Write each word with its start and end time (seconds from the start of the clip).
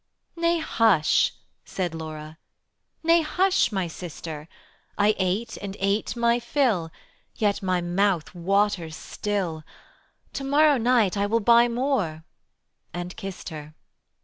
"Nay, 0.35 0.57
hush," 0.57 1.31
said 1.63 1.93
Laura: 1.93 2.39
"Nay, 3.03 3.21
hush, 3.21 3.71
my 3.71 3.85
sister: 3.87 4.49
I 4.97 5.13
ate 5.19 5.57
and 5.57 5.77
ate 5.79 6.15
my 6.15 6.39
fill, 6.39 6.89
Yet 7.35 7.61
my 7.61 7.81
mouth 7.81 8.33
waters 8.33 8.95
still; 8.95 9.63
To 10.33 10.43
morrow 10.43 10.77
night 10.79 11.15
I 11.17 11.27
will 11.27 11.39
Buy 11.39 11.67
more," 11.67 12.23
and 12.91 13.15
kissed 13.15 13.49
her. 13.49 13.75